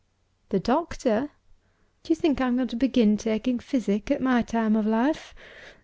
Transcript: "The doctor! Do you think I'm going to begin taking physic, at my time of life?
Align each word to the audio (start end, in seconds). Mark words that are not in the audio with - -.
"The 0.49 0.59
doctor! 0.59 1.29
Do 2.01 2.09
you 2.09 2.15
think 2.15 2.41
I'm 2.41 2.55
going 2.55 2.69
to 2.69 2.75
begin 2.75 3.17
taking 3.17 3.59
physic, 3.59 4.09
at 4.09 4.19
my 4.19 4.41
time 4.41 4.75
of 4.75 4.87
life? 4.87 5.35